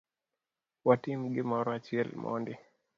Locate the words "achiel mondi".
1.77-2.53